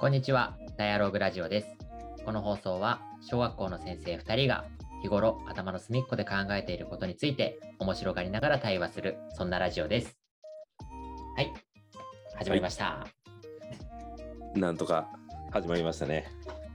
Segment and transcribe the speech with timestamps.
[0.00, 1.66] こんにちは、ダイアログラジオです。
[2.24, 4.64] この放送は小学校の先生2人が
[5.02, 10.18] 日頃頭の隅っこで考えていることについて面白がりながら対話する、そんなラジオです。
[11.36, 11.52] はい、
[12.34, 13.06] 始まりました。
[14.54, 15.10] なんとか
[15.50, 16.24] 始まりましたね。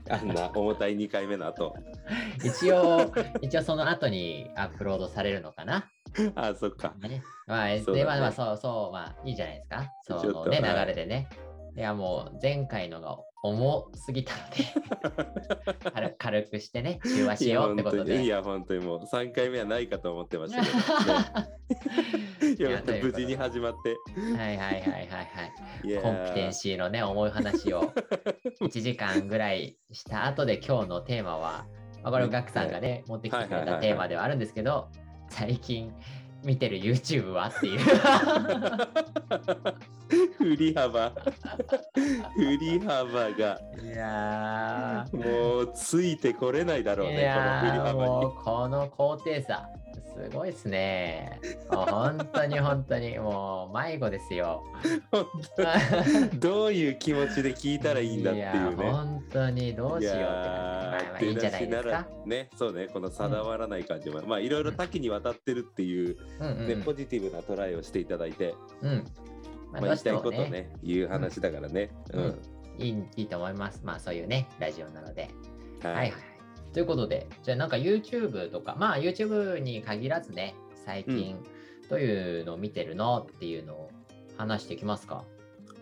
[0.08, 1.74] あんな 重たい2回目の後。
[2.44, 3.12] 一応、
[3.42, 5.90] 一応その後にアップロードされるのかな。
[6.36, 6.94] あ、そっか。
[7.00, 9.92] ね、まあ、そうだねで、まあまあ、そうそう、まあいいじゃないですか。
[10.04, 11.28] そちょっのね、流れでね。
[11.32, 11.45] い
[11.80, 18.22] や、もう前回のが重すぎたので 軽、軽くしてね、中和しようってことで。
[18.22, 20.68] いや、本当にもう3回目はないかと思ってましたけ
[22.46, 23.96] ど、 いや無事に始まって。
[24.36, 25.22] はいはいはいはいは
[25.98, 26.02] い。
[26.02, 27.92] コンピテンシーのね、重い話を
[28.60, 31.66] 1時間ぐらいした後で今日のテーマは、
[32.02, 34.88] まあ、これをガクさんがね、持ってきてくれたテーマではあるんですけど、
[35.28, 35.92] 最近
[36.44, 37.80] 見てる YouTube はっていう。
[40.46, 41.12] 振り幅。
[42.36, 49.68] 振り幅がいやもうついてこれないだろうね、この振り幅うこの高低差、
[50.16, 51.40] すごいですね。
[51.68, 54.62] 本当に本当にもう迷子ですよ。
[54.82, 55.02] に。
[55.10, 58.76] 本当にどういう気持ちで聞いたらいいんだっていうやね。
[58.76, 61.26] 本当にどうしようって感じ。
[61.26, 69.04] いいいんじゃないですからね、そうね、この定まらない感じも、まあいろいろ多岐にわたってるっていう、うんうんねポジティブなトライをしていただいて、うん。
[69.80, 71.90] まあ、言いしたいことね、言う話だからね。
[72.12, 72.38] ううんん。
[72.78, 73.80] いいいいと思います。
[73.84, 75.30] まあそういうね、ラジオなので。
[75.82, 76.20] ははいはいはい。
[76.72, 80.54] ということで、じゃあなんか YouTube とか、まあ YouTube に限らずね、
[80.84, 81.42] 最近
[81.88, 83.90] どういうのを見てるのっていうのを
[84.36, 85.24] 話していきますか？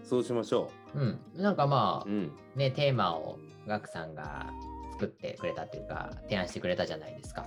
[0.05, 1.19] そうしましょうん。
[1.37, 2.11] なんかまう。
[2.11, 2.33] うん。
[2.55, 4.51] あね、テーマをガクさんが
[4.93, 7.47] 作ってくれたっていうか、提案してくれたじゃないですか。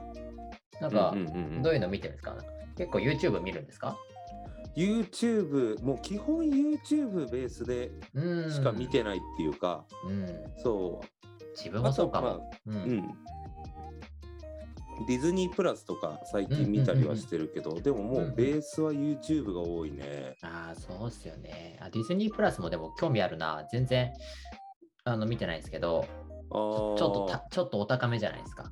[0.81, 1.15] なんか
[1.63, 2.35] どういうの見てるんですか
[2.77, 3.97] 結構 YouTube 見るんですか？
[4.77, 8.51] YouTube、もう基本 YouTube ベースでうん。
[8.51, 10.27] しか見てないっていうか、うん。
[10.57, 11.01] そ
[11.55, 12.27] 自分もそうかも。
[12.27, 12.71] あうう。
[12.71, 13.07] うんん。
[15.07, 20.35] ディズニープラスとか最近見たりはしてるけど、でももうベースは YouTube が多いね。
[20.43, 21.77] ああ、そうっすよね。
[21.81, 23.65] あディズニープラスもでも興味あるな。
[23.71, 24.11] 全然
[25.05, 26.05] あの見てないですけど、
[26.51, 28.71] あーちょっとたちょっとお高めじゃないですか。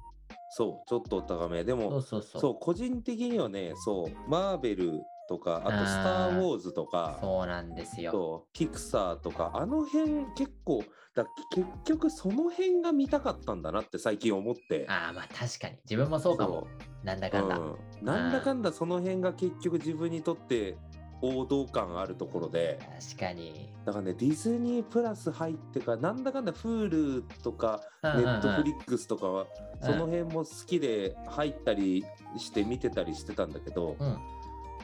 [0.52, 1.64] そう、ちょっとお高め。
[1.64, 2.42] でも、そうそう。
[2.42, 8.46] そう、個人的にはね、そう、マーベルとか、あと、スター・ウォーズとか、そうなんですよ。
[8.54, 10.84] ピクサーとか、あの辺結構、
[11.16, 14.86] だ結局その辺が見たかったんだなって最近思って。
[14.90, 15.78] ああ、まあ確かに。
[15.86, 16.68] 自分もそうかも。
[17.04, 17.58] なんだかんだ。
[17.58, 17.76] うん
[18.06, 20.78] なんだかんだその辺が結局自分にとって
[21.22, 23.74] 王道感あるところで、確かに。
[23.86, 29.48] だからね、ディズニープラス入ってから、なんだかんだ Hulu とか、ネットフリックスとかは、うん
[29.82, 32.04] その辺も好きで入ったり
[32.38, 34.18] して見てたりしてたんだけど、うん。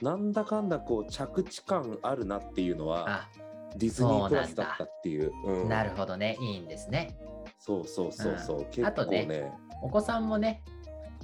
[0.01, 3.29] なんだかんだこう着地感あるなっていうのはあ、
[3.77, 5.31] ディズニープラスだったっていう。
[5.45, 6.37] うんなるほどね。
[6.41, 7.17] いいんですね。
[7.59, 8.57] そうそうそうそう。
[8.59, 9.51] うん結あとね構ね。
[9.83, 10.63] お子さんもね、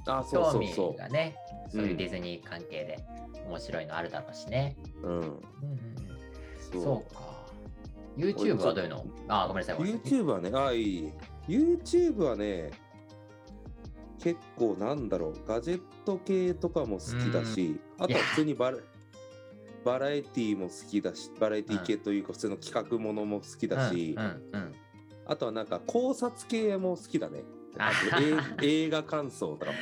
[0.08, 1.36] あ、そう興味そうそがね、
[1.70, 3.06] そういううんディズニー関係で
[3.48, 4.76] 面白いのあるだろうしね。
[5.04, 5.08] う。
[5.08, 5.14] うん。
[5.14, 5.38] うんうんうん。
[6.72, 7.38] そうそうか。
[8.16, 9.06] YouTube はどういうの？
[9.28, 9.78] あ、ごめんなさい。
[9.78, 11.14] ごめんなさい YouTube はね、あ、いい。
[11.48, 12.72] YouTube はね、
[14.20, 18.78] 結構なんだろう、ガジェット系とかも好きだし、あとは普通にバラ
[19.84, 24.76] バラエティーも好きだし、バラエティー系というか、普通の企画ものも好きだし、うんうんうん。
[25.26, 27.44] あとはなんか考察系も好きだね。
[27.78, 27.92] あ
[28.60, 29.78] と映映画感想とかも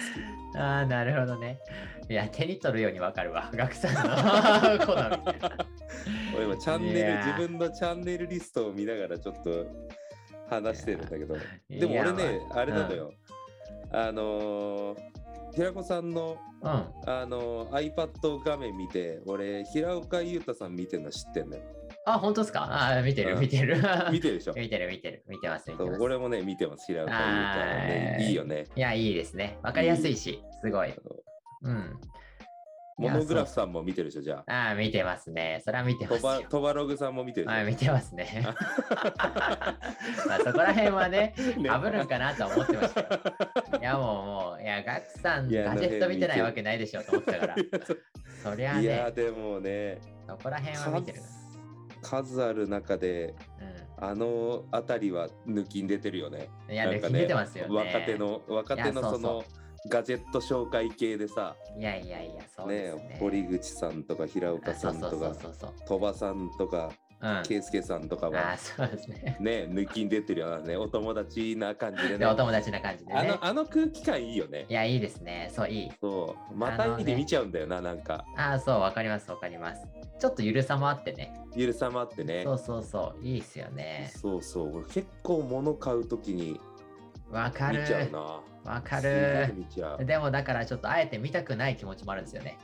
[0.54, 1.60] 好ああ、なるほどね。
[2.10, 3.50] いや、手に取るようにわかるわ。
[3.56, 6.44] 学さんの 好みみたいな。
[6.44, 9.66] 今チャンネル、自分のチャンネルリストを見ながらちょっと
[10.50, 11.36] 話してるんだけど、
[11.70, 13.14] でも俺ね、まああれなのよ。
[13.92, 15.15] あのー
[15.56, 16.70] 平子さんのうん。
[16.70, 21.62] あの iPad 画面見て、俺、平岡裕太さん見てるの知ってんのよ。
[22.08, 22.68] あ、本当ですか？
[22.72, 23.78] あー見てる、うん見てる。
[24.12, 24.54] 見てるでしょ？
[24.54, 25.24] 見てる、見てる。
[25.28, 26.02] 見てます、見てます。
[26.02, 28.66] 俺もね、見てます、平岡裕太はねいいよね。
[28.76, 29.58] いや、いいですね。
[29.64, 30.94] わかりやすいし、すごい。
[31.64, 32.00] うん。
[32.98, 34.70] モノグラフさんも見てるでしょ、じゃあ。
[34.70, 35.62] ああ、見てますね。
[35.66, 36.30] それは見てまトすよ。
[36.30, 37.60] バトバログさんも見てるでしょ。
[37.60, 38.42] あー見てますね。
[40.28, 43.08] まあ、そこら辺はね、ねかぶるんかなと思ってましたよ。
[43.82, 47.56] いや、もう、もう、いや、ガクさん、いやガジェット見てないわけないでしょと思ってたから。
[48.44, 51.28] そりゃいや、ね、でもね、そこら辺は見てるな。
[52.02, 53.36] 数数ある中で、
[53.98, 56.50] あの辺りは抜きん出てるよね。
[56.68, 56.74] うん。
[56.74, 57.76] いや、なんか出てますよね。
[57.76, 58.18] 若手。
[58.18, 59.44] の、若手のそうそうその
[59.88, 63.04] ガジェット紹介系でさ、いやいやいや、そうですね。
[63.10, 65.74] ね、堀口さんとか平岡さんとかあそうそうそうそうそう。
[65.88, 66.92] 鳥羽さんとか
[67.22, 67.44] うん。
[67.44, 69.38] 圭介さんとかあはあ、そうですね。
[69.40, 73.46] ね抜きに出てるようなねお友達な感じでで、ねお友達な感じでねあの。
[73.46, 75.50] あの空気感いいよねいや、いいですね。
[75.54, 75.92] そう、いい。
[76.02, 79.88] そうまたいで見ちゃうんだよななんかああ、そう、わかります、わかります。
[80.20, 81.34] ちょっとゆるさもあってね。
[81.56, 84.12] ゆるさもあってねそうそうそう、いいっすよね。
[84.16, 86.60] そうそう俺結構物買うときに
[87.32, 87.88] わかる見。
[87.88, 88.20] ちゃうな
[88.74, 92.58] わかするでもだからちょっとあえて見たくない気持ちもあるんですよね。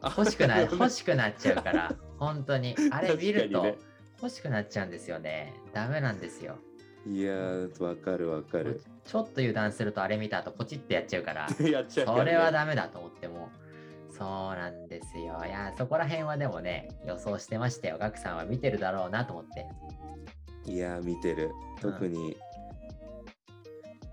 [0.00, 2.74] あ欲しくな欲しくなっちゃうから、本当に。
[2.90, 3.76] あれ見ると
[4.20, 5.52] 欲しくなっちゃうんですよね。
[5.72, 6.56] ダメなんですよ。
[7.06, 13.50] いやーわかるわかるちょっと油断するとあれ見た後ポチってやっちゃうから、 やっちゃうからねそれはダメだと思っても。
[14.10, 15.42] そうなんですよ。
[15.44, 17.96] いや、そこら辺はでもね、予想してましたよ。
[17.98, 19.66] ガクさんは見てるだろうなと思って。
[20.70, 21.50] いやー見てる
[21.80, 22.36] 特に、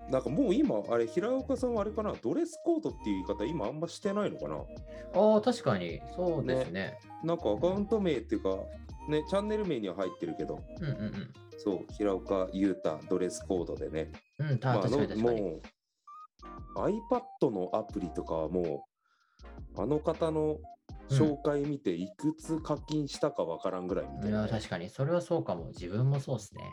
[0.09, 4.55] なんかもう今あれ平岡さんはあれかなドレスコードっていう言い方今あんましてないのかな？
[4.55, 6.97] ああ、確かに、そうですね。
[7.23, 8.57] なんかアカウント名っていうか
[9.07, 14.49] ねチャンネル名には入ってるけどうんうんそう平岡裕太ドレスコードでねうん。
[14.51, 15.41] うん、た確かに確かに。
[15.41, 15.61] もう
[16.75, 18.85] iPad のアプリとかはも
[19.75, 20.57] うあの方の
[21.09, 25.67] 紹介見ていくつ課金したかわからんぐらいみたいな、いや、確かに、それはそうかも。
[25.67, 26.63] 自分もそうですね。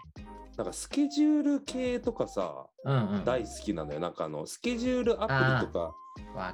[0.56, 3.24] なんかスケジュール系とかさうんうん。
[3.24, 5.94] 大好きなのよなんかあのスケジュールアプリとか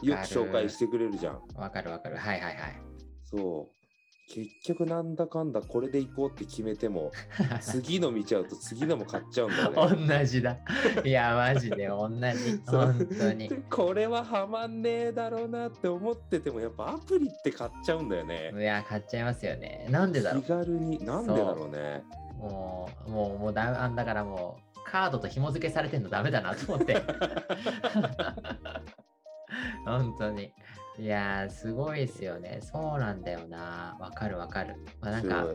[0.03, 2.17] よく紹介してくれるじゃんわかるわかる。
[2.17, 2.57] はいはい
[3.23, 3.82] そう
[4.33, 7.61] 結局なんだかんだこれで行こうって決めてもはい。
[7.61, 10.57] 次の見ちゃうと次のも買っちゃうんだよね同じだ。
[11.05, 12.63] いや、マジで同じ。
[12.67, 13.49] 本当に。
[13.49, 19.87] でこれはハマんねえだろうなって思っててもやっぱアプリって買っちゃうんだよねいや、買っちゃいますよね。
[19.91, 22.03] なんでだろ気軽になんでだろうね
[22.39, 22.43] う。
[22.43, 27.03] もう、もう、もうだ、あんだからもう、カードと紐付けされてんのダメだなと思って。
[29.85, 30.53] 本当に。
[30.99, 32.61] いやー、すごいですよね。
[32.63, 33.97] そうなんだよな。
[33.99, 34.75] わかるわかる。
[35.01, 35.47] まあ、なんか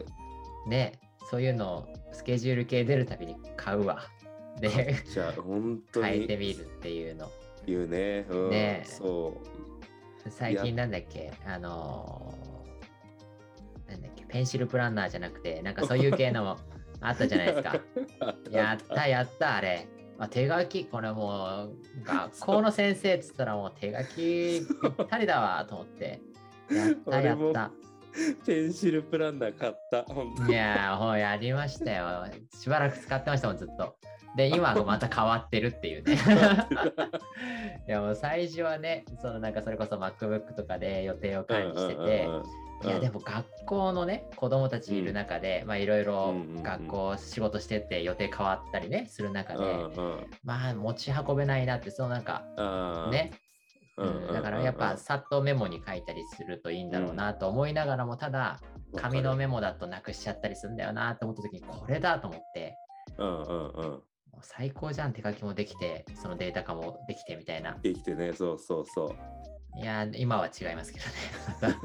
[0.68, 0.94] ね、
[1.30, 4.02] そういうの、スケジュール系出るたびに買うわ。
[4.60, 7.30] で、じゃあ本当変えにてみるっていうの。
[7.68, 9.34] 言うねうんねそ
[10.26, 11.32] う最近なんだっけ？
[11.46, 14.24] あのーなんだっけ？
[14.26, 16.58] ペンシルプランナーじゃなくて、なんかそういう系のも
[17.02, 17.76] あったじゃないですか。
[18.50, 19.86] やったやったあれ。
[20.20, 26.22] あ手書き、これもう 学校の先生っつったらもう手書きぴったりだわと思って。
[26.70, 27.72] やったやった。
[28.46, 30.06] ペンシルプランナー買った
[30.50, 32.26] いやー、ほうやりましたよ。
[32.60, 33.96] しばらく使ってましたもん、ずっと。
[34.36, 36.18] で、今はまた変わってるっていうね。
[37.88, 42.28] いやもう最初はね、そのなんかそれこそ MacBook とかで予定を管理してて、
[42.84, 49.64] いやでも学校のね子供たちいる中で、まあいろいろ学校仕事してって予定変わったりねする中で、
[50.44, 52.44] まあ持ち運べないなってそのなんか
[53.12, 53.48] ね、うんうん
[54.32, 58.60] だからやっぱさっとメモに書いたりするといいんだろうなと思いながらもただ
[58.96, 62.76] 紙のメモだとなくしちゃったりするんだよなと思った時にこれだと思って。
[63.18, 63.44] うんう
[63.96, 64.02] ん
[64.42, 67.76] 最高じゃん手書きもできてそのデータ化もできてみたいな。
[67.82, 69.16] できてねそうそうそう
[69.80, 71.76] いや今は違いますけどね。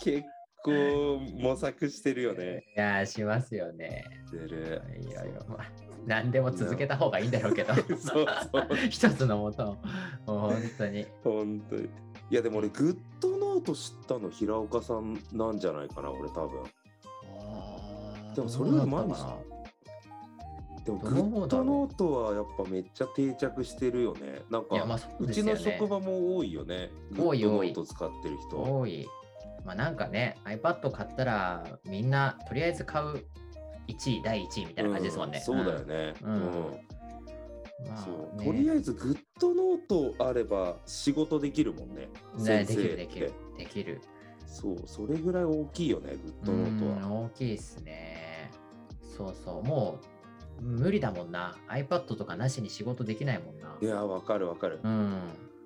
[0.00, 0.22] 結
[0.62, 2.64] 構模索してるよね。
[2.76, 4.04] いやしますよね。
[4.26, 4.82] してる。
[4.98, 5.66] いろいろ、まあ、
[6.06, 8.68] 何でも続けた方がいいんだろうけど、 そうそう。
[8.88, 9.78] 一つのもと
[10.26, 11.06] を、もう本当に。
[11.22, 11.88] 本当に。
[12.30, 16.62] いやでも俺グッドノート知ったの平岡さんなんじゃないかな俺多分。
[18.34, 19.14] でもそれより前に
[20.84, 24.76] でもグッドノートはやっぱめっちゃ定着してるよねなんか
[25.18, 25.56] ううちの。
[25.56, 29.06] 職場も多いよね多いグッドノート使ってる人多い。
[29.64, 33.26] まあなんかね、iPad 買ったら、みんなとりあえず買う
[33.88, 35.38] 1位、第1位みたいな感じですもんね。
[35.38, 36.42] うんそうだよねうんうん
[37.86, 43.32] まあそうねとりあえずグッドノートあれば仕事できるもんねねできるできる。
[43.56, 44.00] できる。
[44.46, 48.50] そうそれぐらい大きいよねグッドノートはうん大きいですね。
[49.16, 49.62] そうそう。
[49.62, 50.04] もう
[50.60, 51.56] 無理だもんな。
[51.68, 53.76] iPad とかなしに仕事できないもんな。
[53.80, 55.20] いやわかるわかる、うん。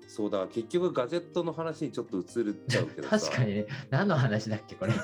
[0.07, 3.65] そうだ結局ガジェットの話にちょっと移るっちゃうけどさ 確かにね。
[3.89, 4.93] 何の話だっけ、これ。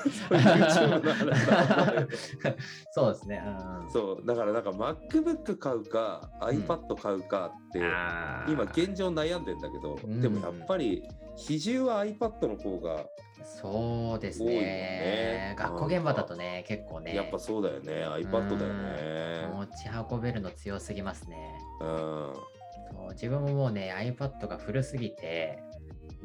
[2.92, 3.42] そうですね。
[3.44, 11.02] うんうん、そうだからなんか MacBook 買うか iPad 買うかって、あー今現状悩んでんだけど、うんでもやっぱり
[11.36, 13.06] 比重は iPad の方が
[13.44, 17.14] そうですね学校現場だとね、結構ね。
[17.14, 18.04] やっぱそうだよね。
[18.06, 19.48] iPad だよね。
[19.50, 19.56] うん。
[19.58, 19.72] 持ち
[20.10, 21.54] 運べるの強すぎますね。
[21.80, 21.88] うん。
[21.88, 25.62] そう自分ももうね、iPad が古すぎて、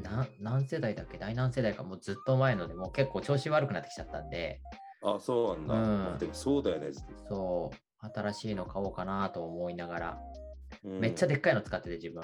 [0.03, 1.17] な何世代だっけ？
[1.17, 4.61] 第何世代かもうずっと前ので、もう結構調子悪くなってきちゃったんで、
[5.03, 6.03] あそうなんだ、うん。
[6.03, 6.89] まあでもそうだよね、
[7.27, 10.19] そう、新しいの買おうかなと思いながら、
[10.83, 10.99] うん。
[10.99, 12.21] めっちゃでっかいの使ってて自分。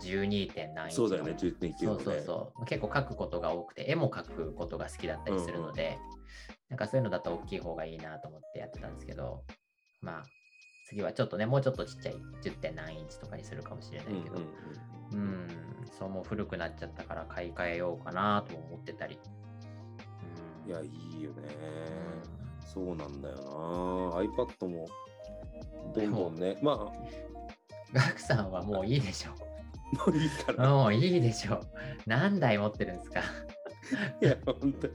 [0.00, 0.52] 12.
[0.52, 2.02] 点何インチのそうだよね、10.9そう。
[2.02, 2.64] そうそう。
[2.64, 5.98] 結構描くことが多くて、絵も描くことが好きだったりするので、
[6.68, 9.44] なんかそういうのだと大きい方がいいなと思ってやってたんですけど、
[10.00, 10.24] まあ、
[10.88, 12.58] 次はちょっとね、もうちょっとちっちゃい 10.
[12.58, 14.42] 点何インチとかにするかもしれないけど、うん
[15.12, 15.48] うんうんうん、
[15.98, 19.18] そうもう古くなっちゃったから買い替えようかなとも思ってたり。
[20.64, 20.86] うん、いや、い
[21.20, 21.42] いよね。
[22.28, 23.42] うんそうなんだよな。
[24.20, 24.88] iPad も
[25.94, 27.08] どんどんね、まあ、も
[27.92, 29.30] ガクさんはもういいでしょ。
[29.30, 29.53] う
[30.14, 30.68] いいから。
[30.70, 31.60] もういいでしょ。
[32.06, 33.20] 何台持ってるんですか？
[34.20, 34.88] いや、ほんと、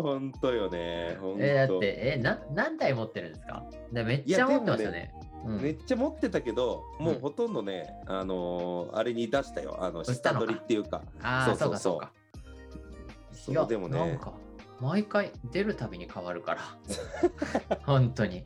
[0.00, 1.16] ほんとよね。
[1.38, 3.64] えだって、えな、何台持ってるんですか？
[3.92, 5.12] でめっちゃ持ってますよね。
[5.46, 9.76] うんめっちゃ持ってたけど、もううんほとんどね、あのーあれに出したよ。
[9.78, 11.02] あの、下取りっていうか。
[11.22, 12.12] ああ、そうかそうか。
[13.48, 14.32] いやそうでもね、なんか、
[14.80, 16.60] 毎回出るたびに変わるから。
[17.84, 18.44] 本当に。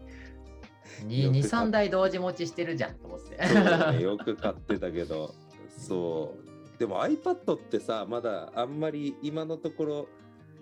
[1.04, 3.36] に2、よく買っ3台同時持ちしてるじゃんと思って。
[3.36, 5.32] ね、 よく買ってたけど、
[5.78, 6.34] そ
[6.76, 6.78] う。
[6.78, 10.08] でも iPad ってさ、まだあんまり今のところ、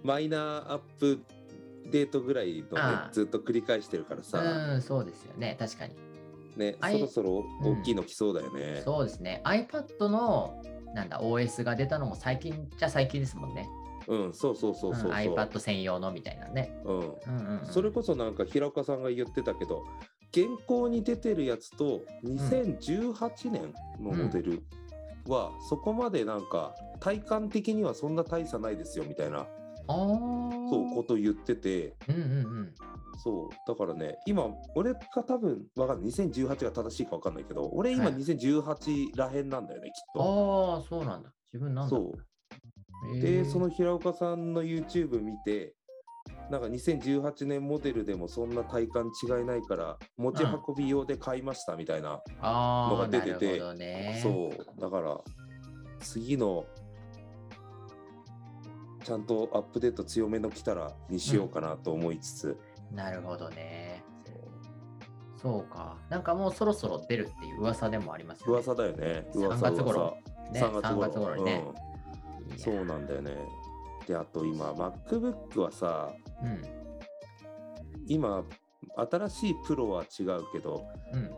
[0.02, 1.20] マイナーアップ
[1.90, 5.56] デートぐらいのねずっと繰り返してるからさ、うん、そうですよね。
[5.58, 5.94] 確かに。
[6.56, 8.80] ね、そろそろ大きいの来そうだよね。
[8.82, 9.42] そうですね。
[9.44, 10.62] iPad の
[10.94, 13.68] なんだ OS が出たのも最近じゃ最近ですもんね。
[14.08, 15.10] うん、そうそうそうそうそう。
[15.10, 16.78] うん iPad 専用のみたいなね。
[16.84, 16.98] うん。
[16.98, 19.84] うんうんうん、それこそなんか平岡さんが言ってたけど
[20.32, 24.62] 現行に出てるやつと2018年のモデル
[25.28, 29.46] はそこまでなんか体感的にはそんな大差ないですよみたいな
[29.88, 32.24] そうこと言っててうんうんう
[32.62, 32.74] ん。
[33.22, 40.76] そうだからね今俺が多分わかんない2018が正しいかわかんないけど俺今はい2018らへんなんだよねきっと。
[40.76, 41.30] ああ、そうなんだ。
[41.52, 41.90] 自分なんだ。
[41.90, 45.74] そうでその平岡さんの YouTube 見て
[46.50, 54.20] なんか2018年モデルでもそんな体感違いないから持ち運び用で買いましたみたいな、ああ、のが出ててなるほどね。
[54.22, 54.80] そう。
[54.80, 55.20] だから
[56.00, 56.66] 次の
[59.04, 62.58] ちゃんとアップデート強めの来たらにしようかなと思いつつ、
[62.92, 64.04] なるほどね。
[65.42, 65.72] そう。
[65.72, 65.96] か。
[66.08, 68.52] なんかもうそろそろ出るっていう噂でもありますよね。
[68.52, 69.26] 噂だよね。
[69.34, 70.16] 3噂月頃。
[70.52, 70.52] 噂。
[70.52, 71.64] ね、3月3頃にね。
[72.50, 73.36] うん、そうなんだよね。
[74.06, 76.12] であと今 MacBook はさ
[76.42, 76.62] うん。
[78.06, 78.44] 今
[78.96, 81.30] 新しいプロは違うけどうん。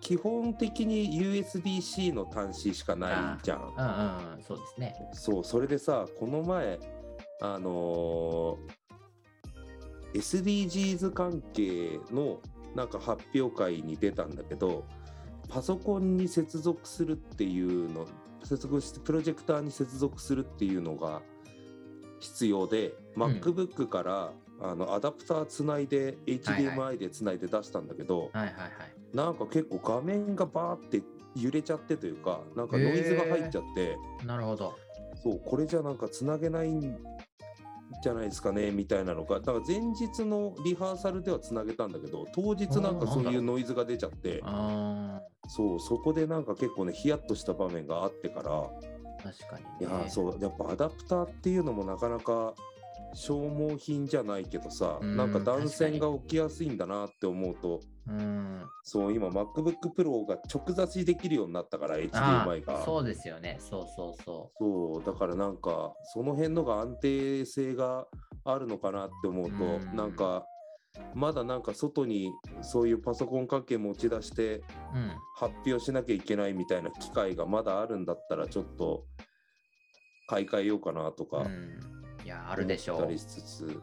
[0.00, 3.60] 基本的に USB-C の端子しかないじゃん。
[4.36, 4.42] うん。
[4.42, 4.94] そうですね。
[5.12, 6.78] そう、それでさ、この前、
[7.40, 8.84] あのー
[10.14, 12.40] SDGs 関係の
[12.74, 14.84] なんか発表会に出たんだけど、
[15.48, 18.06] パソコンに接続するっていうの、
[18.44, 21.22] 接続して、プロジェクターに接続するっていうのが
[22.20, 29.16] 必要で、ん MacBook からあのアダプターつないで、HDMI でつないで出したんだけど、はいはいはい。
[29.16, 31.02] なんか結構画面がバーって
[31.36, 34.76] 揺れちゃってというか、なんかノイズが入っちゃって、なるほど。
[35.22, 36.98] そう、これじゃなんかつなげないん
[38.02, 48.70] じゃないですかねみたいなのが、なんか前日のリハーサルではつなげたんだけど、当日なんかそういうノイズが出ちゃって、あそう、そこでなんか結構ね、ヒヤッとした場面があってから、あ、
[49.22, 49.70] 確かに、ね。
[49.80, 52.54] いやー、そう、やっぱアダプターっていうのもなかなか
[53.14, 58.62] 消耗品じゃないけどさ、うんなんか断線が起きやすいんだなって思うと、うん。
[58.82, 62.80] そう、今 MacBook Pro が直差しできるようになったから、あ HDMI が。
[62.80, 63.56] あそうですよね。
[63.60, 68.06] そうそうそそう、だからなんか、その辺のが安定性が
[68.44, 70.44] あるのかなって思うと、うんなんか、
[71.14, 72.30] まだなんか外に
[72.62, 74.62] そういうパソコン関係持ち出してう。
[74.94, 75.12] うん。
[75.36, 79.06] 発表しなきゃいけないみたいな機会がまだあるんだったら、ちょっと
[80.26, 81.80] 買い替えようかなとかうん、
[82.24, 83.02] いや、あるでしょう。
[83.02, 83.80] たりしつつ、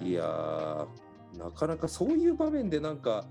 [0.00, 0.86] うん、いやー、
[1.38, 3.24] なかなかそういう場面でなんか、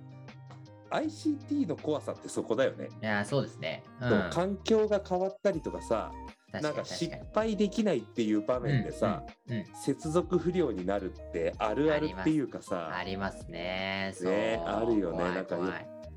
[0.90, 2.90] ICT の怖さってそこだよね。
[3.02, 3.84] いや、そうですね。
[4.02, 6.12] うん、環境が変わったりとかさ、
[6.54, 14.14] 確なんか失敗できないっていう場面でさ、うんうん接続不良になるってあるあるっていうかあさりますね。
[14.14, 14.32] そう。
[14.32, 15.58] ねあるよねなんか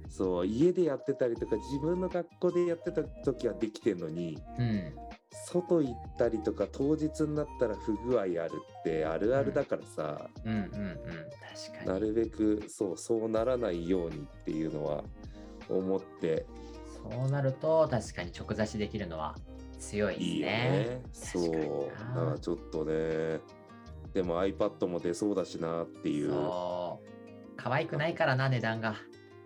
[0.08, 4.94] そう家でやってたりとか自分の学校でやってた時はできてんのにうん。
[5.44, 10.70] 外行ったりとか当日になったら不具合あるってあるあるだからさ、うんうんうん。
[10.72, 11.86] 確かに。
[11.86, 15.04] なるべくそうそうならないようにっていうのは
[15.68, 16.46] 思って
[17.10, 19.36] そうなると、確かに直差しできるのは
[19.78, 20.26] 強いですね。
[20.32, 21.02] いいよね。
[21.12, 21.44] そう
[22.14, 23.40] なだからちょっとね
[24.14, 27.16] でも iPad も出そうだしなっていうそう。
[27.56, 28.96] 可愛くないからな、値段が。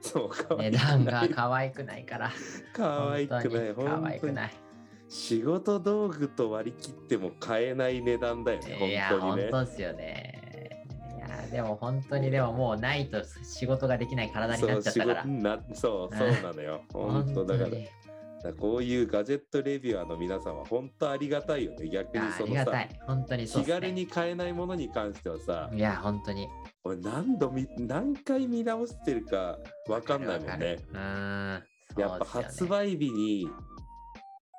[0.01, 2.31] そう値段が可愛くないから。
[2.73, 4.53] 可愛くない本当に可愛くない。
[5.11, 10.87] 仕事道具と割り切っても買えない値段だよねいや、本当にね本当ですよね。
[11.17, 15.25] いや、でも本当にでももうないと仕事ができない体になっちゃったから
[15.75, 17.91] そうそうそうなのよ 本当だからにだか
[18.45, 21.89] らこういうガジェットレビュアーの皆さんは本当ありがたいよね。
[21.89, 23.01] 逆にそのさりがた、い。
[23.07, 26.49] 本当にね気軽に買えないものに関してはさ、いや、本当に。
[26.85, 30.79] 俺何度見何回見直してるかわかんないもんね。
[31.97, 33.49] やっぱ発売日に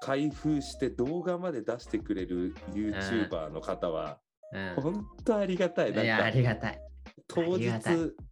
[0.02, 4.18] 開封して動画まで出してくれる YouTuber の方は、
[4.52, 5.94] うん本当ありがたい。
[5.94, 6.82] いや、あなんかりがたい。
[7.30, 7.72] 当日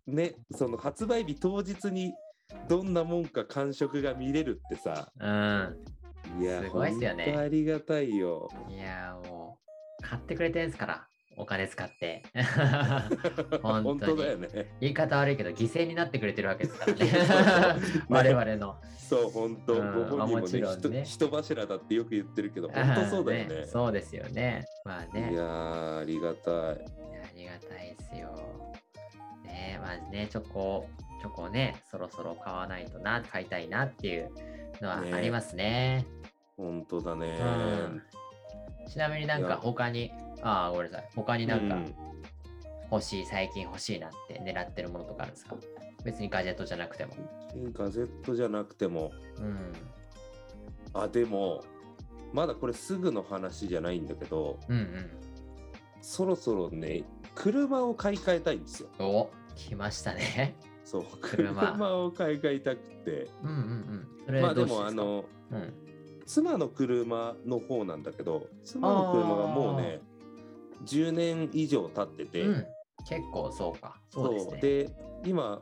[0.05, 2.13] ね、その発売日当日に
[2.67, 5.77] どんなもんか感触が見れるってさ、うん。
[6.41, 8.49] いや、すごいっすよね本当ありがたいよ。
[8.69, 9.57] いや、も
[9.99, 11.07] う、買ってくれてるんですから、
[11.39, 12.21] お金使って。
[13.63, 14.75] 本当当だよね。
[14.81, 16.99] 言い方悪いけど、犠牲になってくれてるわけですからね。
[17.07, 18.75] ね我々の。
[18.97, 23.65] そう、本当、うんご本人もねね人人柱だってよく言ってるけど、 本当そうだよね。
[23.65, 24.65] そうですよね。
[24.83, 25.31] まあね。
[25.31, 26.53] いやー、ありがたい。
[26.53, 26.77] あ
[27.33, 28.35] りがたいですよ。
[29.45, 30.89] ねまずね、チョコ、
[31.21, 34.29] チョコをね、そろそろ買わないとな、買いたいなっていう
[34.81, 36.05] のはねありますね。
[36.57, 37.27] 本当だね。
[37.27, 38.03] うん
[38.89, 41.09] ちなみになんか他に、ああ、ごめんなさい。
[41.15, 41.95] 他になんかうん
[42.91, 45.55] 欲しい、最近欲しいなって狙ってるものとかあるんですか？
[46.03, 47.13] 別にガジェットじゃなくても。
[47.73, 49.73] ガジェットじゃなくても、うん。
[50.93, 51.63] あ、でも、
[52.33, 55.09] まだこれすぐの話じゃないんだけど、うんうん。
[56.01, 57.03] そろそろね、
[57.35, 58.89] 車を買い替えたいんですよ。
[58.97, 60.55] お来ましたね。
[60.83, 63.27] そう、車車を買い替えたくて。
[63.43, 64.41] うんうんうん。
[64.41, 65.73] まあでもあの、うん、
[66.29, 69.99] 妻の車の方なんだけど、妻の車がもうね、
[70.85, 72.65] 10年以上経ってて、うん、
[73.07, 73.99] 結構そうか。
[74.11, 74.61] そうですね。
[74.61, 74.89] で
[75.25, 75.59] 今、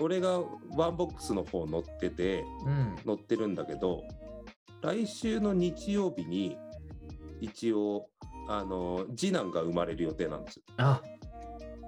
[0.00, 0.40] 俺が
[0.74, 2.96] ワンボックスの方乗ってて、うん。
[3.04, 4.04] 乗ってるんだけど、
[4.80, 6.56] 来週の日曜日に、
[7.42, 8.08] 一応、
[8.48, 10.62] あの、次男が生まれる予定なんですよ。
[10.78, 11.02] あ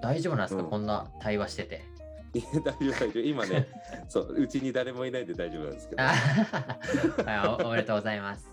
[0.02, 1.93] 大丈夫なんですか、うんこんな対話してて。
[2.40, 3.20] 大丈夫、大丈夫。
[3.20, 3.68] 今ね、
[4.08, 6.02] そう、うちに誰もいないんで大丈夫なんですけど。
[6.02, 8.50] あはいおおめでとうございます。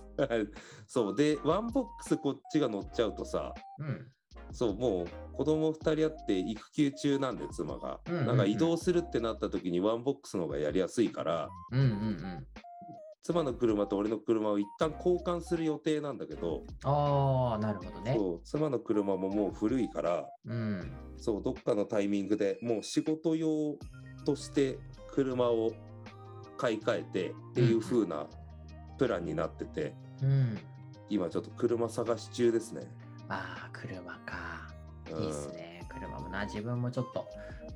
[0.87, 4.07] そう、で、ワンボックスこっちが乗っちゃうとさ、うん。
[4.51, 7.99] そう、もう子供2人いて育休中なんで、妻が。
[8.07, 12.47] うんうんうんなんか移動するってなった時にワンボックスの方がやりやすいから、うんうんうん。
[13.23, 18.15] 妻の車と俺の車を一旦交換する予定なんだけど、ああ、なるほどね。
[18.17, 20.91] そう妻の車ももう古いから、うん。
[21.17, 23.77] そう、どっかのタイミングでもう仕事用
[24.25, 24.79] として
[25.11, 25.71] 車を
[26.57, 28.27] 買い替えてっていう風な
[28.97, 30.57] プランになってて、うん。
[31.09, 32.81] 今ちょっと車探し中ですね。
[33.29, 34.67] ああ、車か。
[35.11, 35.83] うんいいっすね。
[35.89, 37.27] 車もな、自分もちょっと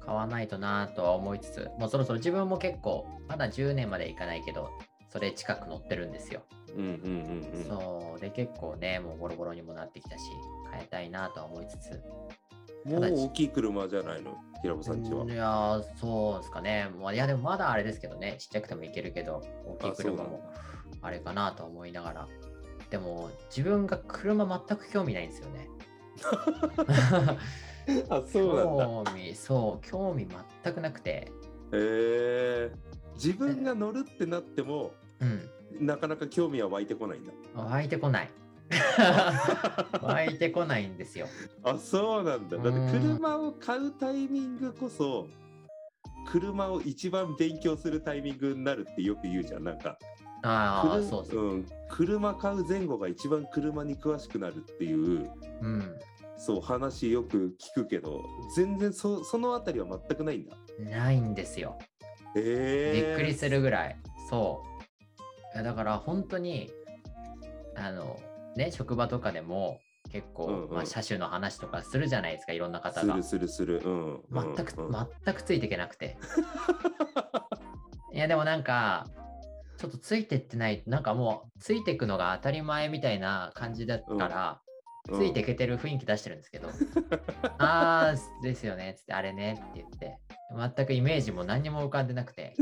[0.05, 4.69] 買わないとなとは思いつつ、もうそろそろ自分も結構、まだ10年までいかないけど、
[5.15, 6.41] それ近く乗ってるんですよ。
[6.75, 7.65] うんうんうんうん。
[7.69, 8.19] そう。
[8.19, 10.23] で、結構ね、もうボロボロにもなってきたし、
[10.73, 12.04] 変えたいなとは思いつつ。
[12.84, 14.36] もう大きい車じゃないの？
[14.62, 15.32] 平子さんちはうん。
[15.32, 16.89] いやー、そうですかね。
[16.99, 20.43] まあ、いや、でもまだあれですけどね、ちっちゃくてもいけるけど、大きい車も
[21.01, 22.28] あれかなと思いながら。
[22.89, 25.69] でも、自分が車全く興味ないんですよね。
[28.10, 28.86] あ、そうなんだ。
[28.86, 30.28] 興味、そう、興味
[30.63, 31.12] 全くなくて。
[31.12, 31.30] へ
[31.71, 32.71] え。
[33.15, 35.04] 自分が乗るってなっても、うん。
[35.80, 37.32] なかなか興味は湧いてこないんだ。
[37.54, 38.30] 湧いてこない。
[40.01, 41.28] 湧いてこないんですよ。
[41.63, 42.58] あ、そうなんだ。
[42.58, 45.28] だってうん車を買うタイミングこそ、
[46.28, 49.63] 車を一番勉強するタイミングになるってよく言うじゃん。
[49.63, 49.97] なんか、
[50.43, 51.43] ああ、車そうそう。
[51.43, 55.30] うん、車買う前後が一番車に詳しくなるっていう、
[55.62, 55.95] うん。
[56.38, 58.25] そう話よく聞くけど、
[58.56, 60.58] 全然そそのあたりは全くないんだ。
[60.80, 61.78] ないんですよ。
[62.36, 63.97] ええびっくりするぐらい。
[64.30, 64.74] そう。
[64.74, 64.74] い
[65.57, 66.71] やだから本当に、
[67.75, 68.19] あの、
[68.55, 69.79] ね、職場とかでも
[70.11, 73.47] 結構、うんうんまあ、車種の話とかするじゃないですか、いろんな方がする。
[73.47, 73.81] するする。
[73.85, 74.23] うん。
[74.55, 76.17] 全く、うんうん全くついていけなくて。
[78.13, 79.07] いや、でもなんか、
[79.77, 84.61] ちょっとついてってない、なんかもう、ついていくのが当たり前みたいな感じだから、
[85.13, 86.69] ついていけてる雰囲気出してるんですけど、
[87.57, 90.17] あーですよね、つって、あれねって言って、
[90.75, 92.55] 全くイメージも何にも浮かんでなくて、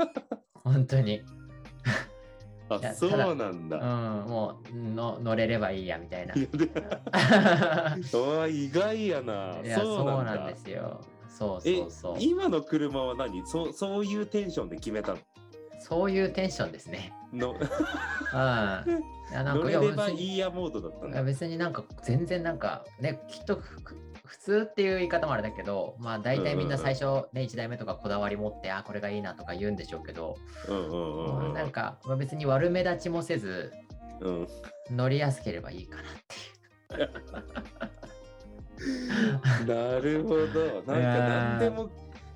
[0.62, 1.22] 本当に。
[2.76, 3.78] いあやそうなんうん、だ。
[3.78, 6.34] もうの乗れればいいやみたいな。
[8.48, 9.58] 意外やな。
[9.64, 11.00] や、そそううなんですよ。
[11.28, 12.16] そうえそうそう。
[12.18, 13.46] 今の車は何？
[13.46, 15.16] そうそういうテンションで決めた
[15.80, 17.12] そういうテンションですね。
[17.32, 17.58] ののうん。
[17.60, 21.22] いやなん乗かいやれればいいやモードだったんいやだ。
[21.24, 23.58] 別になんか全然なんかねきっと
[24.30, 30.36] 普通っていう言い方もあれだけどまあ大体みんな最初ね1台目とかこだわり持ってあこれがいいなとか言うんでしょうけど、
[30.68, 31.52] うんうんうんうん。
[31.52, 33.72] なんか、まあ、別に悪目立ちもせず
[34.20, 34.48] うん。
[34.92, 37.04] 乗りやすければいいかなってい
[39.66, 39.66] う。
[39.66, 40.36] なるほど。
[40.36, 41.90] なんか何でも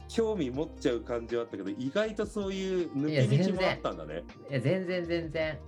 [0.09, 4.25] 興味持っちゃう感じはあったけど意外とそういう抜け道もあったんだね。
[4.51, 5.59] いや全然全然。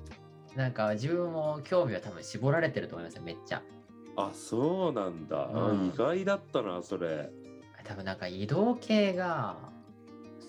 [0.56, 3.62] なんか自分も興味は多分絞られてると思いますよ、めっちゃ。
[4.16, 7.30] あそうなんだ、うん意外だったなそれ。
[7.84, 9.56] 多分なんか移動系が、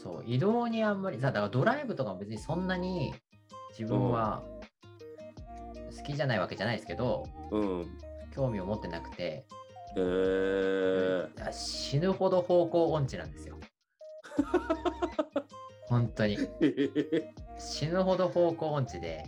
[0.04, 3.14] そう、移動にあんまり、さだからドライブとかも別にそんなに
[3.78, 4.44] 自分は
[5.96, 7.86] 好きじゃないわけじゃないですけど、うん。
[8.34, 9.46] 興味を持ってなくて、
[9.96, 13.58] えー、死ぬほど方向音痴なんですよ。
[15.88, 16.38] 本当に。
[17.58, 19.26] 死ぬほど方向音痴で、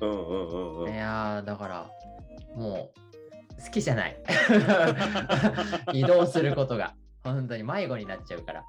[0.00, 0.96] うんうんうんうんい。
[0.96, 1.90] やー、だから、
[2.56, 3.09] もう、
[3.64, 4.16] 好きじゃない。
[5.92, 6.94] 移動することが。
[7.22, 8.64] 本当に迷子になっちゃうから。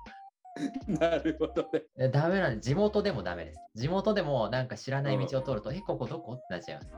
[0.87, 1.83] なるほどね。
[1.97, 2.67] えダメなんです。
[2.69, 3.59] 地元でもダメです。
[3.75, 6.33] 地元でもなんか知らない道を通ると、え、ここどこ？
[6.33, 6.91] ってなっちゃいます。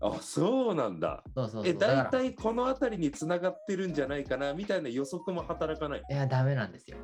[0.00, 1.24] あそうなんだ。
[1.34, 1.72] そうそうそう。
[1.72, 6.02] え大体この辺りに繋がってるんじゃないかなみたいな予測も働かない？
[6.08, 6.98] いや、ダメなんですよ。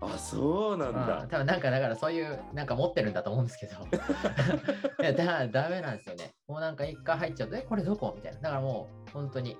[0.00, 1.26] あそうなんうん、だ。
[1.30, 3.76] 多分なんかだからそういうなんか持ってるんだと思うんですけど
[5.00, 8.12] いやだダメなんですよねもうなんか一回入っちゃうとえこれどこ？
[8.16, 9.56] みたいなだからもう本当に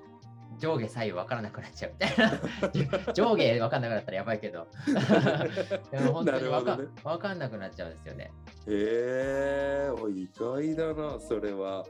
[0.63, 6.85] 上下左右分からなくなっちゃうみたいな 上下分かんなくなったらやばいけど いや本当なに分か,、ね。
[7.03, 8.31] 分かんなくなっちゃうんですよね
[8.69, 11.85] へえ意外だなそれは。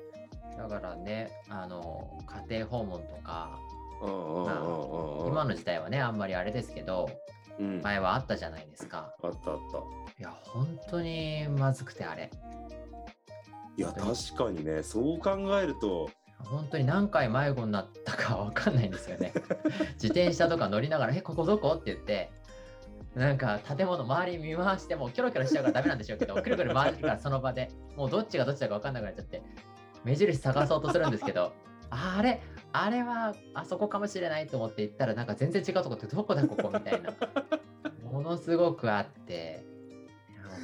[0.57, 3.59] だからねあの家庭訪問とか。
[4.03, 7.09] 今の時代はねあんまりあれですけど
[7.61, 9.53] うん、あ前はあったじゃないですかったあった。
[10.19, 12.31] いや本当にまずくてあれ
[13.77, 16.11] いや確かにねそう考えると
[16.45, 19.33] 本当に何回迷子になったかわかんないんですよね。
[19.95, 21.73] 自転車とか乗りながら、え、ここどこ？
[21.73, 22.31] って言って、
[23.15, 29.43] なんか建物周り見回してもキョロキョロしちゃうからダメなんでしょうけど、くるくる回るからその場で、もうどっちがどっちだかわかんなくなっちゃって、
[30.05, 31.53] 目印探そうとするんですけど、
[31.91, 32.41] ああれ、
[32.73, 36.71] あれはあそこかもしれないと思って行ったら、なんか全然違うとこってどこだここ？
[36.73, 37.13] みたいな、
[38.11, 39.65] ものすごくあって、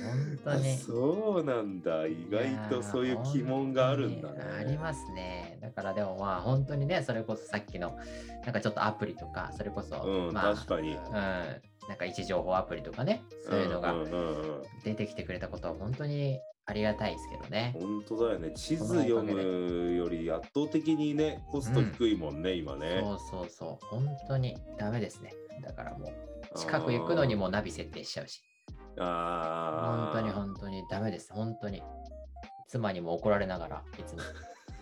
[0.05, 0.77] 本当あに。
[0.77, 2.07] そうなんだ。
[2.07, 4.41] 意外とそういう疑問があるんだね。
[4.61, 5.59] ありますね。
[5.61, 7.97] だからでもまあ本当にね、それこそさっきの
[8.45, 10.95] なんかちょっとアプリとか、それこそ、うんまあ、確かに。
[10.95, 14.63] うん、なんか位置情報アプリとかね、そういうのがんうんうんうん。
[14.85, 17.75] 出てきてくれたことは本当にありがたいですけどね。
[17.79, 18.51] 本当だよね。
[18.51, 23.01] 地図読むより圧倒的にねコスト低いもんね、今ね。
[23.01, 25.33] そうそうそう、本当にダメですね。
[25.63, 26.07] だからも
[26.55, 28.43] う近く行くのにもナビ設定しちゃうし、
[29.01, 31.33] あー本当に本当にダメです。
[31.33, 31.83] 本当に。
[32.69, 34.21] 妻にも怒られながら、いつも。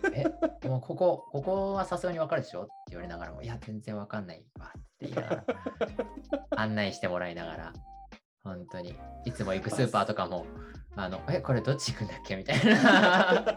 [0.13, 0.25] え、
[0.67, 2.63] もうここ、ここはさすがにわかるでしょ？
[2.63, 5.43] って言われながらも、いや、全然わかんないわって言いながら、
[6.57, 7.73] 案内してもらいながら、
[8.43, 8.93] 本当に。
[9.25, 10.45] いつも行くスーパーとかも、
[10.95, 12.35] あの、え、これどっち行くんだっけ？
[12.35, 13.55] みたいな。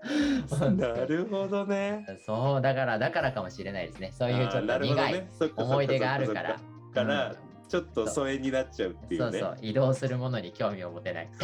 [0.76, 4.10] なるほどねそう、だから、だからかもしれないですね。
[4.12, 6.58] そういうちょっと苦い思い出があるから
[6.94, 7.34] から、
[7.70, 9.38] ちょっと疎遠になっちゃうっていうね。
[9.38, 11.28] そうそう、移動するものに興味を持てない。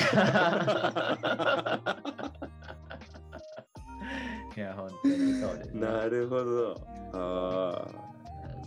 [4.57, 5.81] いや、本当にそうです、ね。
[5.81, 6.81] なるほど。
[7.13, 7.87] あ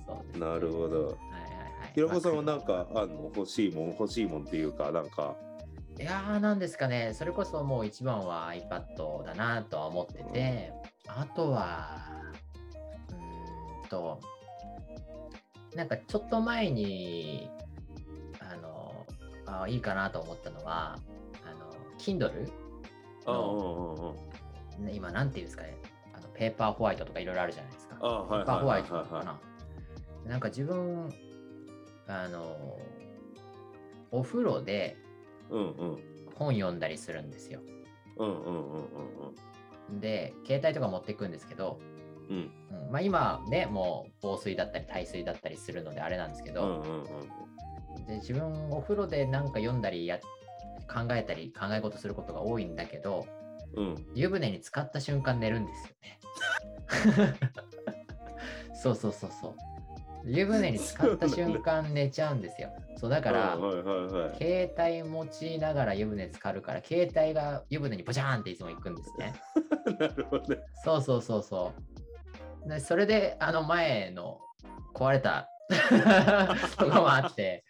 [0.07, 0.45] そうですね。
[0.45, 1.07] あなるほど。
[1.07, 1.19] はいはい
[1.81, 1.91] はい。
[1.93, 5.35] ひろこさんはまなんかあんの欲しいもん欲しいもんっていうかなんか。
[5.37, 5.49] あ
[6.01, 10.71] いやー、なんですかね、それこそもう一番は iPad だなとは思ってて、
[11.07, 12.07] あとは、
[13.09, 14.21] うーんと、
[15.75, 17.49] なんかちょっと前に、
[18.39, 19.05] あの、
[19.45, 20.97] あいいかなと思ったのは、
[21.45, 22.49] あの、Kindle
[23.25, 24.15] の
[24.79, 25.77] ね今なんていうんですかね、
[26.13, 27.95] あのペーパーホワイトとかいろいろあるじゃないですか。
[27.95, 29.39] ペーパーホワイトかかな。
[30.25, 31.13] なんか自分、
[32.07, 32.79] あの、
[34.11, 34.97] お風呂で
[36.35, 37.61] 本読んだりするんですよ。
[39.99, 41.79] で、携帯とか持っていくんですけど、
[42.29, 47.05] うんうんうんまあ今ね、もう防水だったり耐水だったりするのであれなんですけど、うんうんうん
[48.07, 50.19] で自分お風呂でなんか読んだりや
[50.87, 53.27] 考えたり考え事することが多いんだけど、
[53.75, 56.19] うん湯船に浸かった瞬間寝るんですよね。
[58.73, 59.55] そうそうそうそう。
[60.25, 62.69] 湯船に浸かった瞬間寝ちゃうんですよ。
[62.97, 69.33] そうだから、はいはいはい携帯持ちながら湯船浸かるから、携帯が湯船にボチャーンっていつも行くんですね。
[69.99, 71.98] なるほどねそうそうそうそう。
[72.65, 74.39] でそれで、あの前の
[74.93, 75.49] 壊れた
[76.77, 77.63] とかもあって、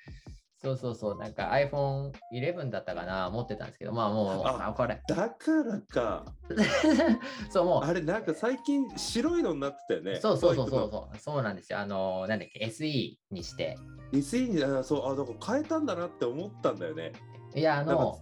[0.61, 5.01] そうそうそう、なんか iPhone11 だったかな、持ってたんですけど、まあもう、ああこれ。
[5.07, 6.25] だからか。
[7.49, 10.17] そう、もう、あれなんか最近白いのになってたよね。
[10.17, 11.79] そうそうそうそうそう、そうなんですよ。
[11.79, 13.77] あのーなんだっけ、SE にして。
[14.11, 17.13] の SE にあそうあだから変えたんだなって思ったんだよね。
[17.55, 18.19] いや、あの、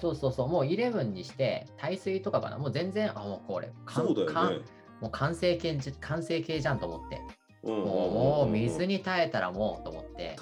[0.00, 4.60] そうそうそう、もう11にして、耐水とかかな、もう全然、あ、もうこれ、そうだよ
[5.00, 7.20] もう完成形完成形じゃんと思って。
[7.62, 10.36] うんもう水に耐えたらもうと思って、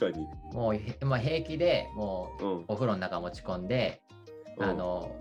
[0.00, 0.26] 確かに。
[0.52, 2.64] もうへ、まあ、平気でもううん。
[2.66, 4.02] お風呂の中持ち込んで、
[4.58, 5.14] あの、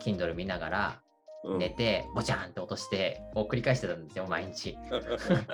[0.00, 1.00] Kindle 見ながら
[1.44, 4.76] うん、寝て、ボチャンって落として、を繰り返してたんですよ、毎日。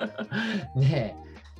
[0.75, 1.15] で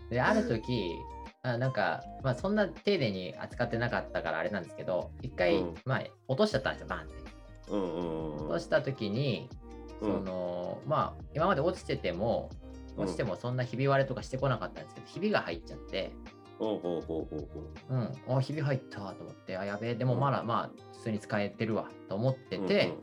[0.09, 0.95] で、ある時、
[1.43, 7.13] あなんか、まあ、そんな丁寧に扱ってなかったからあれなんですけど、一回、うんまあ、落としちゃったんですよ、バンって。
[7.69, 9.49] うんうんうん落とした時に、
[10.01, 12.49] その、まあ、今まで落ちてても、
[12.97, 13.03] うん。
[13.05, 16.11] 落ちてもそんなひび割れとかしてこなかったんですけど、ひびが入っちゃって、
[16.59, 17.49] ほうほうほうほう。
[17.53, 17.59] ほ
[17.89, 22.93] ううん、あ、ひび入ったと思って、あ、やべえ、でもまだまあ、普通に使えてるわと思ってて、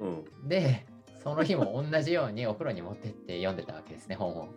[0.00, 0.86] うんうんうんで、
[1.22, 4.48] その日も同じようにお風呂に持ってって読んでたわけですね、本を。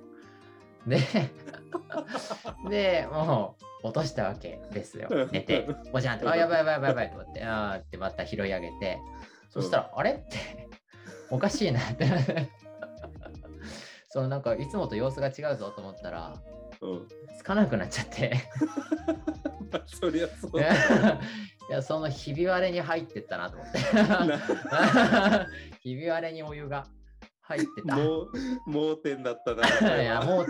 [0.88, 0.99] で、
[2.69, 5.07] で、もう落としたわけですよ。
[5.31, 8.99] 寝て、ボジャンって、あ、やばいやばいやばいやばいと思って、あーってまた拾い上げて、
[9.49, 10.66] そしたら、あれって、
[11.29, 12.07] おかしいなって。
[14.09, 16.33] そのなんかいつもと様子が違うぞと思ったら、
[16.81, 18.33] うんつかなくなっちゃって。
[19.71, 21.19] まあそりゃそういだ。
[21.69, 23.79] や、そのひび割れに入ってったなと思って。
[25.81, 26.85] ひび割れにお湯が
[27.41, 27.95] 入ってた。
[27.95, 28.31] もう
[28.65, 29.67] 盲点だったな。
[30.01, 30.47] いや、もう、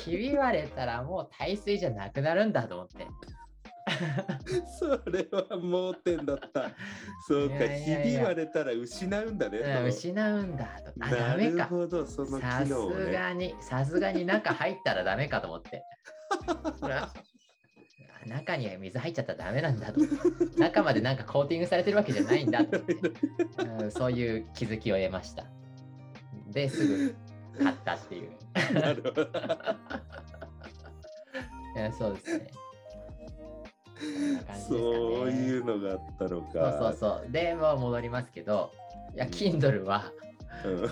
[0.00, 3.06] ひび割れたらもう耐水じゃなくなるんだと思って。
[4.78, 6.70] それは盲点だった。
[7.26, 9.58] そうか、ひび割れたら失うんだね。
[9.58, 10.92] うん失うんだと。
[11.00, 11.64] あ、ダなるメか。
[11.66, 12.72] ほど、そのさす。
[13.10, 15.82] がに、さすがに中入ったらダメかと思って。
[16.80, 17.08] ほら
[18.26, 20.00] 中には水入っちゃったらダメなんだと。
[20.58, 22.60] 中までなんかコーティングされてるわけじゃないんだ。
[22.60, 25.44] うんそういう気づきを得ました。
[26.48, 27.14] で、すぐ
[27.62, 28.30] 買ったっていう。
[28.74, 29.22] なるほど。
[29.22, 29.28] い
[31.78, 32.50] やそうですね。
[34.00, 36.78] 感じですかねそういうのがあったのそうか。
[36.78, 37.30] そうそう。
[37.30, 38.72] で、まあ戻りますけど、
[39.14, 40.10] いや、Kindle は
[40.64, 40.90] うん。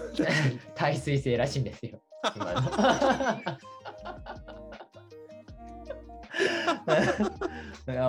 [0.75, 2.01] 耐水性らしいんですよ。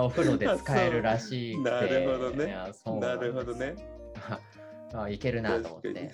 [0.02, 1.70] お風呂で使えるらしくて。
[1.70, 2.56] なるほどね
[3.00, 3.74] なるほどね。
[4.92, 6.10] あいけるなと思って。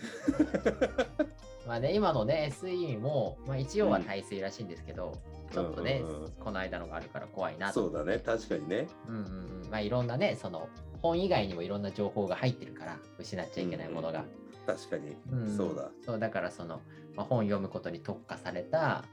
[1.67, 5.13] まあね、今のね、SE も、まあ、一応は耐水らしいんですけど、
[5.53, 7.73] ちょっとね、うんうんうんこの間のがあるから怖いな。
[7.73, 8.87] そうだね、確かにね。
[9.09, 9.25] うんうんう
[9.67, 9.69] ん。
[9.69, 10.69] まあいろんなね、その
[11.03, 14.25] 本以外にもいろんな情報が入ってるから、失っちゃいけないものが。
[14.65, 15.91] 確かに、うんそうだ。
[16.05, 16.81] そうだからその、
[17.17, 19.05] まあ、本読むことに特化された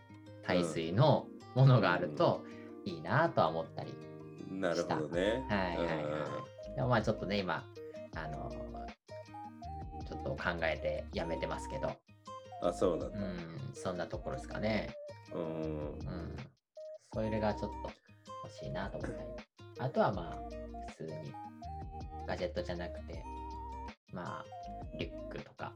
[0.44, 2.44] 耐水のものがあると
[2.86, 3.94] いいなとは思ったり。
[4.52, 5.44] なるほどね。
[5.50, 6.76] はいはいはい。
[6.76, 7.64] でもまあちょっとね、今、
[8.16, 8.52] あの
[10.24, 12.14] ちょっと考えてやめてますけど、うん
[12.64, 13.20] あ、そうなんだ。
[13.20, 13.38] うん、
[13.74, 14.90] そんなところですかね。
[15.34, 15.42] うん。
[15.42, 15.46] う
[15.98, 16.36] ん。
[17.14, 17.92] それがちょっと
[18.44, 19.30] 欲しいなと思ったり。
[19.80, 20.38] あとはまあ、
[20.92, 21.34] 普通に
[22.26, 23.22] ガジェットじゃなくて、
[24.14, 24.46] まあ、
[24.98, 25.74] リュックとか。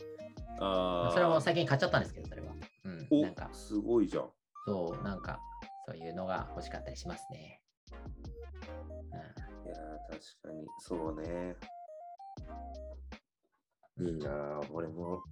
[0.60, 1.12] ああ。
[1.12, 2.48] それはもう最近買っちゃったんですけど、それは。
[2.86, 3.08] うん。
[3.12, 4.30] おなんか、すごいじゃん。
[4.66, 5.40] そう、なんか、
[5.88, 7.62] そういうのが欲しかったりしますね。
[9.66, 9.78] いやー
[10.10, 11.56] 確かに、そうね。
[14.00, 15.24] いいなあ俺も、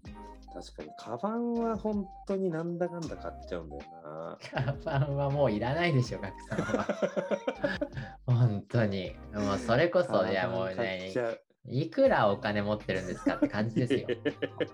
[0.53, 4.37] 確かに、カバンは本当になんだかんだ買っちゃうんだよな。
[4.51, 6.87] カバンはもういらないでしょ、ガクさんは。
[8.25, 9.15] 本当に。
[9.33, 11.13] もうそれこそ、いやもうね
[11.67, 14.07] いくらお金持ってるんですかって感じですよ。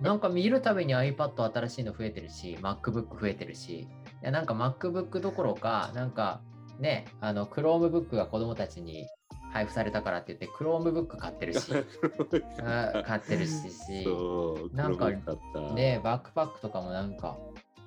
[0.02, 3.88] なんか見るたびに iPad 新しいの増えてるし、MacBook 増えてるし、い
[4.22, 6.42] やなんか MacBook どころか、なんか
[6.80, 9.08] ね、あの Chromebook が子供たちに
[9.52, 11.72] 配布されたからって言って Chromebook 買ってるし、
[12.64, 15.76] あ買ってるしし そう、なんか黒かった。
[15.76, 17.38] で、バックパックとかもなんか、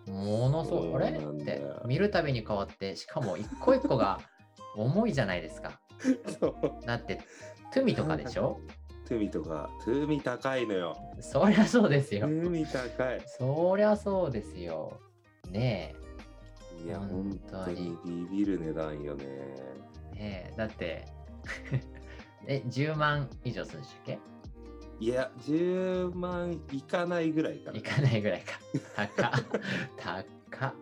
[0.07, 1.19] ものすごい、あれ？
[1.19, 4.21] って見るたびに変わって、しかも一個一個が
[4.77, 5.81] 重いじゃないですか。
[6.41, 6.87] そう。
[6.87, 7.21] だって、
[7.73, 8.61] トゥミとかでしょ？
[9.09, 10.97] トゥミとか、トゥミ高いのよ。
[11.21, 12.23] そりゃそうですよ。
[12.23, 13.21] トゥミ高い。
[13.27, 14.99] そりゃそうですよ。
[15.51, 15.95] ね
[16.85, 19.25] いや、本本当当ににビビる値段よね。
[20.17, 21.07] え、ねえ、だって、
[22.47, 24.19] え、10万以上するんでしたっけ？
[25.01, 27.79] いや、10万いかないぐらいかな。
[27.79, 28.61] いかないぐらいか。
[28.97, 29.45] 高っ。
[30.51, 30.75] 高っ。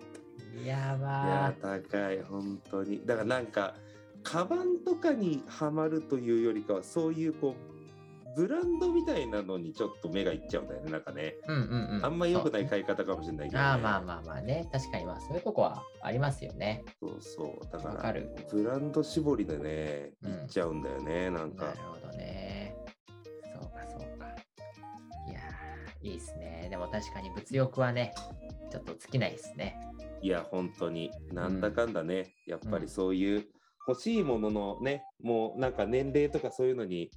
[0.56, 3.74] やいやば高い本当にだからなんか
[4.22, 7.71] カバンとかにはまるというよりかはそういうこう
[8.36, 11.52] ブランドみたいなのにちょっと目がいっちゃうんだよねなんかねー。
[11.52, 12.04] うんうんうん。
[12.04, 14.68] あんま良くない買い方かもしれないけど、ね、ああ、まあまあまあね。
[14.72, 16.84] 確かにまあそういうとこはありますよね。
[17.00, 22.76] そうそうだかわからるブランド絞りでねうんいっちゃうんだよね、なんかなるほどね。
[23.54, 24.26] そうかそうか。
[25.28, 26.68] いやー、いいですね。
[26.70, 28.14] でも確かに物欲はね、
[28.70, 29.76] ちょっと尽きないですね。
[30.22, 33.44] いや本当になんだかんだね、やっぱうんりそういう
[33.88, 37.10] 欲しいもののねもうなんか年齢とかそういうのに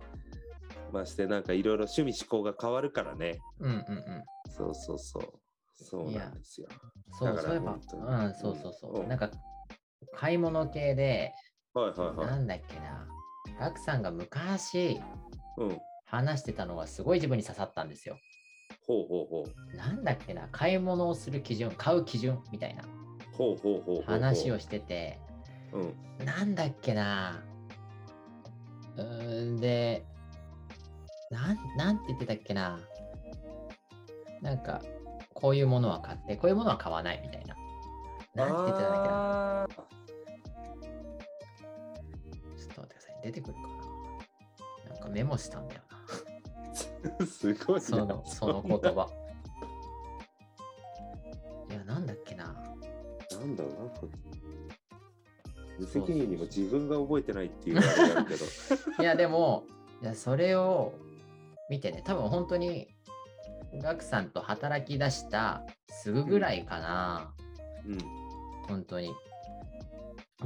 [0.91, 4.23] ましてなんかいろいろ趣味思考が変わるからねうんうんうん。
[4.49, 5.23] そうそうそう。
[5.75, 6.67] そうなんですよ。
[7.11, 9.01] そう、そういえばうん、そうそうそう。
[9.01, 9.29] うんなんか、
[10.13, 11.33] 買い物系で、
[11.73, 12.25] はいはいは。
[12.27, 13.07] ないんだっけな、
[13.59, 15.01] ガクさんが昔
[15.57, 15.81] うん。
[16.05, 18.19] 話してたのがすごい自分に刺さったんですよ。
[18.87, 19.75] ほうほうほう。
[19.75, 22.83] なんだっけな、買い物をする基準、買う基準みたいな
[23.33, 24.03] ほうほうほう。
[24.03, 25.19] 話をしてて、
[25.73, 26.25] うん。
[26.25, 27.43] なんだっけな。
[28.97, 30.05] うーんで、
[31.31, 32.79] なん、なんて言ってたっけな。
[34.41, 34.81] なんか、
[35.33, 37.55] こういうものは買って、こういうものは買わないみたいな。
[38.35, 39.63] なんて言ってたんだっけな。
[39.63, 39.83] あちょ
[42.71, 43.21] っと待ってください。
[43.23, 43.67] 出てくるかな。
[44.93, 47.81] なんかメモしたんだよー すごいな。
[47.81, 47.81] な。
[47.81, 49.09] その、その言葉。
[51.69, 52.45] いや、なんだっけな。
[52.45, 52.51] な
[53.39, 53.89] んだろうな。
[55.79, 58.45] 無責任にも自分が覚えてないっていうあるけど。
[59.01, 59.65] いや、でも、
[60.01, 60.93] いやそれを
[61.69, 62.87] 見てね、多分本当に、
[63.81, 67.33] ガクさんと働き出したすぐぐらいかな。
[67.85, 67.97] うん。
[68.67, 69.13] 本当に。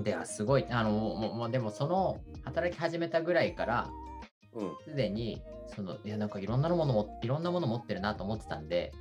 [0.04, 3.90] で、あすごい、あの、もう、でもその、働き始めたぐらいから、
[4.54, 4.76] うん。
[4.84, 5.42] すでに、
[5.76, 8.92] その、いや、なんかいろんなものも、いろんなもの持ってるなと思ってたんで、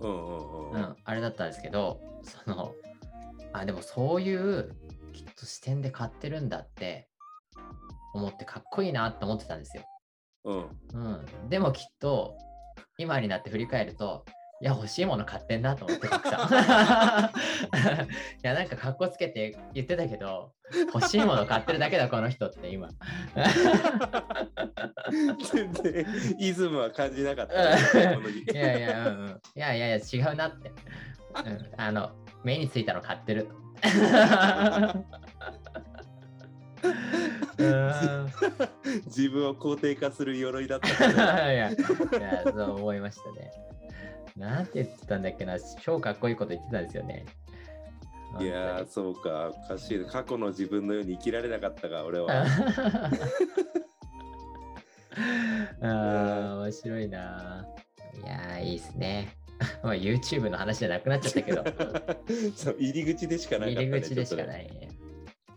[0.00, 2.74] うんうんううんん、あれだったんですけど、その、
[3.52, 4.74] あ、でもそういう、
[5.12, 7.08] きっと視点で買ってるんだって、
[8.14, 9.84] 思ってかっこいいなって思ってたんですよ。
[10.44, 10.56] うん。
[10.94, 10.98] う
[11.44, 11.48] ん。
[11.48, 12.36] でもきっと、
[12.98, 14.24] 今になって振り返ると、
[14.60, 16.48] いや、欲しいもの買ってんなと思って、たくさん。
[16.48, 20.52] いや、なんかかっこつけて言ってたけど、
[20.94, 22.88] 欲しいもの買ってるだけだ、この人って今。
[25.52, 26.06] 全然
[26.38, 28.18] イズムは感じなかったね、
[28.54, 29.28] いやいや、うんうん。
[29.28, 30.70] いやいやいや、違うなって。
[30.70, 32.12] うん、あの、
[32.44, 33.48] 目についたの買ってる。
[37.58, 38.26] うん
[39.06, 43.50] 自分を肯定化する鎧だったいからね や、いやそう思いましたね。
[44.36, 47.24] なんて言ってたんだっけな、超かっこいいこと言ってたんですよね。
[48.40, 50.06] いやー、そうか、おかしいな。
[50.06, 52.44] 過去の自分のように生きられなかったが、俺本は。
[55.80, 55.86] あ
[56.58, 57.64] ー面白いな。
[58.24, 59.36] いやー、いいですね。
[59.82, 61.64] まあ YouTube の話じゃなくなっちゃったけど、
[62.56, 63.86] そう入り口でしかなかった、ね。
[63.86, 64.46] 入り口でしかい。
[64.46, 64.88] ないね。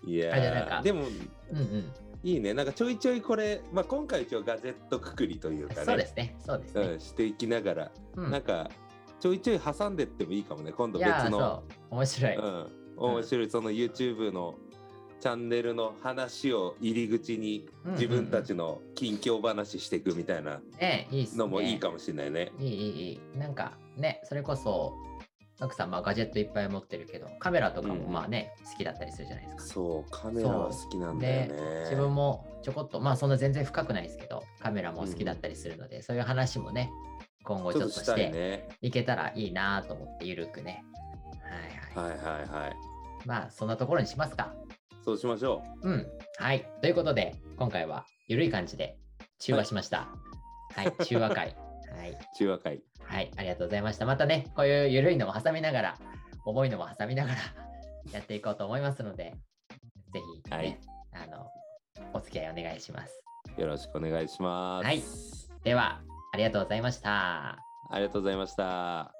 [0.07, 1.03] いやなんかーでも、
[1.51, 1.91] うんうん。
[2.23, 2.53] いいね。
[2.53, 6.81] なんかちょいちょいこれ、まあ、今回一応ガジェットくくりというかね、そうですね、そうですね。
[6.81, 8.69] うんしていきながら、うんなんか
[9.19, 10.71] ちょいちょい挟んでってもいいかもね。
[10.71, 12.35] 今度別の、面白い。
[12.35, 12.67] うん、
[12.97, 14.55] 面白い、その YouTube の
[15.19, 20.61] チャンネルの話を入り口にうんうんうん自分たちの近況話していくみたいな。
[21.35, 22.51] のもいいかもしれないね。
[22.59, 23.39] いい、いい、いい。
[23.39, 24.93] なんかね、それこそ、
[25.59, 29.63] ガクさん、まあ、ガジェットいっぱい持ってるけど、カメラとかもうんまあね、好きだったりするじゃないですか。
[29.63, 31.79] そう、カメラは好きなんだよでね。
[31.83, 36.91] 自分もちょこっと、まあそんな全然深くないですけど、カメラも好きだったりするので、そういう話もね、
[37.43, 40.83] 今後ちょっとしていけたらいいなと思って、ゆるくね。
[41.95, 42.15] はいはい。
[42.15, 42.75] はいはいはい。
[43.25, 44.53] まあそんなところにしますか。
[45.03, 46.05] そうしましょうん。
[46.37, 46.67] はい。
[46.81, 48.97] ということで、今回はゆるい感じで
[49.39, 50.09] 中和しました。
[50.75, 51.66] はい、 中和会。
[51.97, 52.11] はい。
[52.11, 52.17] う。
[52.37, 52.81] 中和会。
[53.03, 54.05] はい、ありがとうございました。
[54.05, 55.97] またね、こういうゆるいのも挟みながら、
[56.45, 57.37] 重いのも挟みながら
[58.11, 59.33] やっていこうと思いますので、
[60.13, 60.79] ぜひ、ねはい
[61.13, 61.49] あの、
[62.13, 63.23] お付き合いお願いします。
[63.57, 64.85] よろしくお願いします。
[64.85, 65.01] はい
[65.63, 67.57] では、ありがとうございました。
[67.89, 69.16] ありがとうございました。